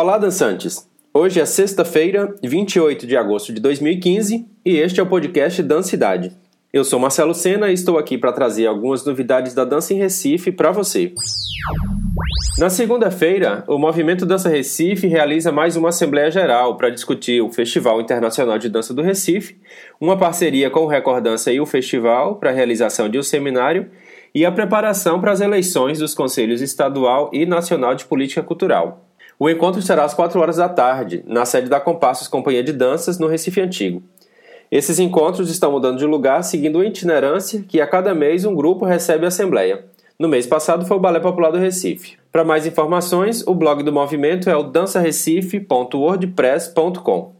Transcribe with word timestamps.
Olá, 0.00 0.16
dançantes! 0.16 0.88
Hoje 1.12 1.42
é 1.42 1.44
sexta-feira, 1.44 2.34
28 2.42 3.06
de 3.06 3.18
agosto 3.18 3.52
de 3.52 3.60
2015 3.60 4.46
e 4.64 4.78
este 4.78 4.98
é 4.98 5.02
o 5.02 5.06
podcast 5.06 5.62
Dancidade. 5.62 6.32
Eu 6.72 6.84
sou 6.84 6.98
Marcelo 6.98 7.34
Sena 7.34 7.68
e 7.68 7.74
estou 7.74 7.98
aqui 7.98 8.16
para 8.16 8.32
trazer 8.32 8.66
algumas 8.66 9.04
novidades 9.04 9.52
da 9.52 9.62
dança 9.62 9.92
em 9.92 9.98
Recife 9.98 10.52
para 10.52 10.72
você. 10.72 11.12
Na 12.58 12.70
segunda-feira, 12.70 13.62
o 13.68 13.76
Movimento 13.76 14.24
Dança 14.24 14.48
Recife 14.48 15.06
realiza 15.06 15.52
mais 15.52 15.76
uma 15.76 15.90
Assembleia 15.90 16.30
Geral 16.30 16.78
para 16.78 16.88
discutir 16.88 17.42
o 17.42 17.52
Festival 17.52 18.00
Internacional 18.00 18.56
de 18.56 18.70
Dança 18.70 18.94
do 18.94 19.02
Recife, 19.02 19.60
uma 20.00 20.16
parceria 20.16 20.70
com 20.70 20.80
o 20.80 20.88
Recordança 20.88 21.52
e 21.52 21.60
o 21.60 21.66
Festival 21.66 22.36
para 22.36 22.48
a 22.48 22.54
realização 22.54 23.06
de 23.06 23.18
um 23.18 23.22
seminário 23.22 23.90
e 24.34 24.46
a 24.46 24.52
preparação 24.52 25.20
para 25.20 25.32
as 25.32 25.42
eleições 25.42 25.98
dos 25.98 26.14
Conselhos 26.14 26.62
Estadual 26.62 27.28
e 27.34 27.44
Nacional 27.44 27.94
de 27.94 28.06
Política 28.06 28.42
Cultural. 28.42 29.09
O 29.42 29.48
encontro 29.48 29.80
será 29.80 30.04
às 30.04 30.12
4 30.12 30.38
horas 30.38 30.56
da 30.56 30.68
tarde, 30.68 31.24
na 31.26 31.46
sede 31.46 31.70
da 31.70 31.80
Compassos 31.80 32.28
Companhia 32.28 32.62
de 32.62 32.74
Danças, 32.74 33.18
no 33.18 33.26
Recife 33.26 33.58
Antigo. 33.58 34.02
Esses 34.70 34.98
encontros 34.98 35.50
estão 35.50 35.72
mudando 35.72 35.96
de 35.96 36.04
lugar 36.04 36.44
seguindo 36.44 36.78
a 36.78 36.84
itinerância 36.84 37.64
que 37.66 37.80
a 37.80 37.86
cada 37.86 38.14
mês 38.14 38.44
um 38.44 38.54
grupo 38.54 38.84
recebe 38.84 39.24
a 39.24 39.28
assembleia. 39.28 39.86
No 40.18 40.28
mês 40.28 40.46
passado 40.46 40.84
foi 40.84 40.98
o 40.98 41.00
Balé 41.00 41.20
Popular 41.20 41.50
do 41.50 41.56
Recife. 41.56 42.18
Para 42.30 42.44
mais 42.44 42.66
informações, 42.66 43.42
o 43.46 43.54
blog 43.54 43.82
do 43.82 43.90
movimento 43.90 44.50
é 44.50 44.56
o 44.56 44.62
dançarecife.wordpress.com. 44.62 47.32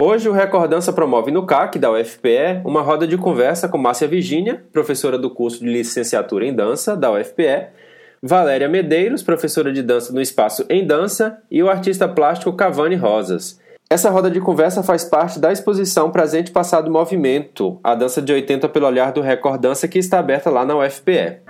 Hoje 0.00 0.28
o 0.28 0.32
Recordança 0.32 0.92
promove 0.92 1.32
no 1.32 1.44
CAC 1.44 1.76
da 1.76 1.90
UFPE 1.90 2.62
uma 2.64 2.82
roda 2.82 3.04
de 3.04 3.18
conversa 3.18 3.68
com 3.68 3.78
Márcia 3.78 4.06
Virgínia, 4.06 4.62
professora 4.72 5.18
do 5.18 5.28
curso 5.28 5.58
de 5.58 5.66
licenciatura 5.66 6.46
em 6.46 6.54
dança 6.54 6.96
da 6.96 7.10
UFPE, 7.10 7.82
Valéria 8.26 8.70
Medeiros, 8.70 9.22
professora 9.22 9.70
de 9.70 9.82
dança 9.82 10.10
no 10.10 10.18
Espaço 10.18 10.64
em 10.70 10.86
Dança, 10.86 11.42
e 11.50 11.62
o 11.62 11.68
artista 11.68 12.08
plástico 12.08 12.54
Cavani 12.54 12.96
Rosas. 12.96 13.60
Essa 13.90 14.08
roda 14.08 14.30
de 14.30 14.40
conversa 14.40 14.82
faz 14.82 15.04
parte 15.04 15.38
da 15.38 15.52
exposição 15.52 16.10
Presente 16.10 16.50
Passado 16.50 16.90
Movimento, 16.90 17.78
a 17.84 17.94
dança 17.94 18.22
de 18.22 18.32
80 18.32 18.66
pelo 18.70 18.86
olhar 18.86 19.12
do 19.12 19.20
Recordança 19.20 19.86
que 19.86 19.98
está 19.98 20.20
aberta 20.20 20.48
lá 20.48 20.64
na 20.64 20.74
UFPE. 20.74 21.40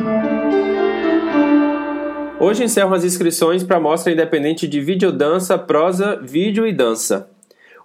Hoje 2.41 2.65
encerram 2.65 2.93
as 2.93 3.05
inscrições 3.05 3.63
para 3.63 3.77
a 3.77 3.81
Mostra 3.81 4.13
Independente 4.13 4.67
de 4.67 4.81
Videodança, 4.81 5.57
Prosa, 5.57 6.19
Vídeo 6.21 6.67
e 6.67 6.73
Dança. 6.73 7.31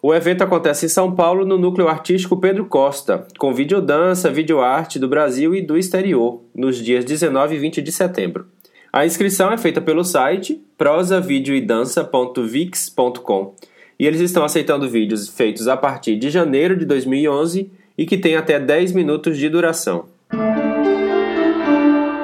O 0.01 0.15
evento 0.15 0.43
acontece 0.43 0.87
em 0.87 0.89
São 0.89 1.13
Paulo, 1.13 1.45
no 1.45 1.59
núcleo 1.59 1.87
artístico 1.87 2.37
Pedro 2.37 2.65
Costa, 2.65 3.27
com 3.37 3.53
videodança, 3.53 4.31
videoarte 4.31 4.97
do 4.97 5.07
Brasil 5.07 5.53
e 5.53 5.61
do 5.61 5.77
exterior, 5.77 6.41
nos 6.55 6.77
dias 6.77 7.05
19 7.05 7.55
e 7.55 7.59
20 7.59 7.83
de 7.83 7.91
setembro. 7.91 8.47
A 8.91 9.05
inscrição 9.05 9.51
é 9.51 9.57
feita 9.57 9.79
pelo 9.79 10.03
site 10.03 10.59
prosavideoedança.vix.com 10.75 13.53
e 13.99 14.07
eles 14.07 14.19
estão 14.19 14.43
aceitando 14.43 14.89
vídeos 14.89 15.29
feitos 15.29 15.67
a 15.67 15.77
partir 15.77 16.15
de 16.15 16.31
janeiro 16.31 16.75
de 16.75 16.85
2011 16.85 17.71
e 17.95 18.05
que 18.07 18.17
têm 18.17 18.35
até 18.35 18.59
10 18.59 18.93
minutos 18.93 19.37
de 19.37 19.47
duração. 19.47 20.05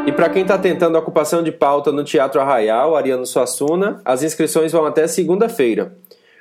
E 0.08 0.12
para 0.12 0.28
quem 0.30 0.42
está 0.42 0.58
tentando 0.58 0.98
ocupação 0.98 1.44
de 1.44 1.52
pauta 1.52 1.92
no 1.92 2.04
Teatro 2.04 2.42
Arraial, 2.42 2.96
Ariano 2.96 3.28
Suassuna, 3.28 4.02
as 4.04 4.24
inscrições 4.24 4.72
vão 4.72 4.88
até 4.88 5.06
segunda-feira. 5.06 5.96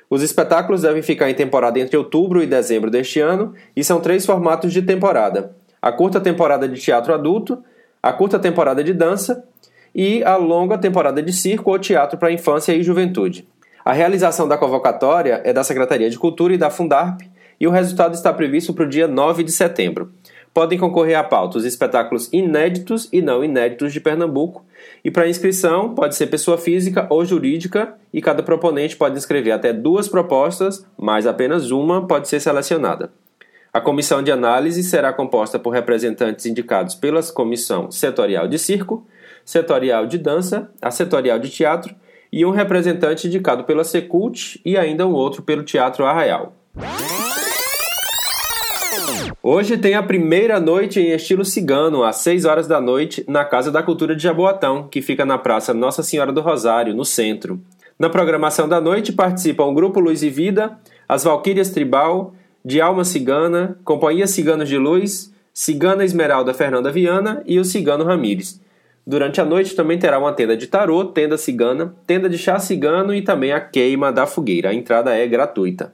Os 0.09 0.23
espetáculos 0.23 0.81
devem 0.81 1.03
ficar 1.03 1.29
em 1.29 1.35
temporada 1.35 1.79
entre 1.79 1.97
outubro 1.97 2.41
e 2.41 2.47
dezembro 2.47 2.89
deste 2.89 3.19
ano 3.19 3.53
e 3.75 3.83
são 3.83 4.01
três 4.01 4.25
formatos 4.25 4.73
de 4.73 4.81
temporada: 4.81 5.55
a 5.79 5.91
curta 5.91 6.19
temporada 6.19 6.67
de 6.67 6.81
teatro 6.81 7.13
adulto, 7.13 7.63
a 8.01 8.11
curta 8.11 8.39
temporada 8.39 8.83
de 8.83 8.91
dança 8.91 9.47
e 9.95 10.21
a 10.25 10.35
longa 10.35 10.77
temporada 10.77 11.23
de 11.23 11.31
circo 11.31 11.71
ou 11.71 11.79
teatro 11.79 12.19
para 12.19 12.31
infância 12.31 12.73
e 12.73 12.83
juventude. 12.83 13.47
A 13.85 13.93
realização 13.93 14.47
da 14.47 14.57
convocatória 14.57 15.41
é 15.45 15.53
da 15.53 15.63
Secretaria 15.63 16.09
de 16.09 16.19
Cultura 16.19 16.53
e 16.53 16.57
da 16.57 16.69
Fundarp 16.69 17.21
e 17.59 17.65
o 17.65 17.71
resultado 17.71 18.13
está 18.13 18.33
previsto 18.33 18.73
para 18.73 18.83
o 18.83 18.89
dia 18.89 19.07
9 19.07 19.43
de 19.43 19.51
setembro. 19.51 20.11
Podem 20.53 20.77
concorrer 20.77 21.17
à 21.17 21.23
pauta 21.23 21.57
os 21.57 21.65
espetáculos 21.65 22.29
inéditos 22.33 23.07
e 23.13 23.21
não 23.21 23.43
inéditos 23.43 23.93
de 23.93 24.01
Pernambuco 24.01 24.65
e 25.03 25.11
para 25.11 25.27
inscrição, 25.27 25.93
pode 25.93 26.15
ser 26.15 26.27
pessoa 26.27 26.57
física 26.57 27.05
ou 27.09 27.23
jurídica, 27.23 27.93
e 28.11 28.21
cada 28.21 28.41
proponente 28.41 28.95
pode 28.95 29.17
inscrever 29.17 29.53
até 29.53 29.71
duas 29.71 30.07
propostas, 30.07 30.85
mas 30.97 31.27
apenas 31.27 31.71
uma 31.71 32.07
pode 32.07 32.27
ser 32.27 32.39
selecionada. 32.39 33.11
A 33.71 33.81
comissão 33.81 34.23
de 34.23 34.31
análise 34.31 34.81
será 34.83 35.11
composta 35.11 35.59
por 35.59 35.71
representantes 35.71 36.45
indicados 36.45 36.95
pela 36.95 37.21
Comissão 37.21 37.91
Setorial 37.91 38.47
de 38.47 38.57
Circo, 38.57 39.05
Setorial 39.45 40.07
de 40.07 40.17
Dança, 40.17 40.69
a 40.81 40.89
Setorial 40.89 41.37
de 41.37 41.49
Teatro 41.49 41.95
e 42.33 42.45
um 42.45 42.49
representante 42.49 43.27
indicado 43.27 43.63
pela 43.63 43.83
Secult 43.83 44.59
e 44.65 44.75
ainda 44.75 45.07
um 45.07 45.13
outro 45.13 45.43
pelo 45.43 45.63
Teatro 45.63 46.03
Arraial. 46.05 46.53
Hoje 49.41 49.77
tem 49.77 49.93
a 49.93 50.01
primeira 50.01 50.59
noite 50.59 50.99
em 50.99 51.11
estilo 51.11 51.45
cigano, 51.45 52.03
às 52.03 52.17
6 52.17 52.45
horas 52.45 52.67
da 52.67 52.81
noite, 52.81 53.23
na 53.27 53.45
Casa 53.45 53.71
da 53.71 53.83
Cultura 53.83 54.15
de 54.15 54.23
Jaboatão, 54.23 54.87
que 54.89 55.03
fica 55.03 55.23
na 55.23 55.37
Praça 55.37 55.73
Nossa 55.73 56.01
Senhora 56.01 56.33
do 56.33 56.41
Rosário, 56.41 56.95
no 56.95 57.05
centro. 57.05 57.61
Na 57.97 58.09
programação 58.09 58.67
da 58.67 58.81
noite 58.81 59.13
participam 59.13 59.65
o 59.65 59.73
Grupo 59.73 59.99
Luz 59.99 60.23
e 60.23 60.29
Vida, 60.29 60.77
as 61.07 61.23
Valquírias 61.23 61.69
Tribal, 61.69 62.33
de 62.65 62.81
Alma 62.81 63.05
Cigana, 63.05 63.77
Companhia 63.83 64.25
Ciganos 64.25 64.67
de 64.67 64.79
Luz, 64.79 65.31
Cigana 65.53 66.03
Esmeralda 66.03 66.53
Fernanda 66.53 66.91
Viana 66.91 67.43
e 67.45 67.59
o 67.59 67.63
Cigano 67.63 68.03
Ramires. 68.03 68.59
Durante 69.07 69.39
a 69.39 69.45
noite 69.45 69.75
também 69.75 69.99
terá 69.99 70.17
uma 70.17 70.33
tenda 70.33 70.57
de 70.57 70.65
tarô, 70.65 71.05
tenda 71.05 71.37
cigana, 71.37 71.93
tenda 72.07 72.27
de 72.27 72.39
chá 72.39 72.57
cigano 72.57 73.13
e 73.13 73.21
também 73.21 73.51
a 73.51 73.59
queima 73.59 74.11
da 74.11 74.25
fogueira. 74.25 74.69
A 74.69 74.73
entrada 74.73 75.15
é 75.15 75.27
gratuita. 75.27 75.93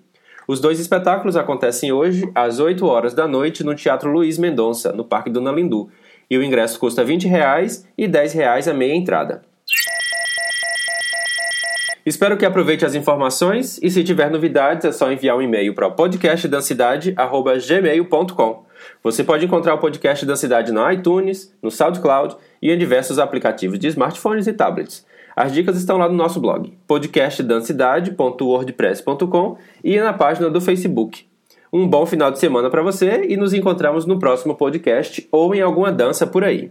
Os 0.46 0.60
dois 0.60 0.78
espetáculos 0.78 1.38
acontecem 1.38 1.90
hoje, 1.90 2.30
às 2.34 2.60
8 2.60 2.84
horas 2.84 3.14
da 3.14 3.26
noite, 3.26 3.64
no 3.64 3.74
Teatro 3.74 4.10
Luiz 4.10 4.36
Mendonça, 4.36 4.92
no 4.92 5.04
Parque 5.04 5.30
Dona 5.30 5.52
Lindu, 5.52 5.88
e 6.30 6.36
o 6.36 6.42
ingresso 6.42 6.78
custa 6.78 7.02
20 7.02 7.26
reais 7.26 7.88
e 7.96 8.06
10 8.06 8.34
reais 8.34 8.68
a 8.68 8.74
meia 8.74 8.94
entrada. 8.94 9.48
Espero 12.08 12.36
que 12.38 12.46
aproveite 12.46 12.86
as 12.86 12.94
informações 12.94 13.78
e 13.82 13.90
se 13.90 14.02
tiver 14.02 14.30
novidades 14.30 14.86
é 14.86 14.92
só 14.92 15.12
enviar 15.12 15.36
um 15.36 15.42
e-mail 15.42 15.74
para 15.74 15.90
podcastdancidade.gmail.com. 15.90 18.64
Você 19.04 19.22
pode 19.22 19.44
encontrar 19.44 19.74
o 19.74 19.78
podcast 19.78 20.24
da 20.24 20.34
cidade 20.34 20.72
no 20.72 20.90
iTunes, 20.90 21.54
no 21.62 21.70
SoundCloud 21.70 22.34
e 22.62 22.70
em 22.70 22.78
diversos 22.78 23.18
aplicativos 23.18 23.78
de 23.78 23.88
smartphones 23.88 24.46
e 24.46 24.54
tablets. 24.54 25.04
As 25.36 25.52
dicas 25.52 25.76
estão 25.76 25.98
lá 25.98 26.08
no 26.08 26.14
nosso 26.14 26.40
blog, 26.40 26.72
podcastdancidade.wordpress.com 26.86 29.58
e 29.84 30.00
na 30.00 30.14
página 30.14 30.48
do 30.48 30.62
Facebook. 30.62 31.26
Um 31.70 31.86
bom 31.86 32.06
final 32.06 32.30
de 32.30 32.38
semana 32.38 32.70
para 32.70 32.80
você 32.80 33.26
e 33.28 33.36
nos 33.36 33.52
encontramos 33.52 34.06
no 34.06 34.18
próximo 34.18 34.54
podcast 34.54 35.28
ou 35.30 35.54
em 35.54 35.60
alguma 35.60 35.92
dança 35.92 36.26
por 36.26 36.42
aí. 36.42 36.70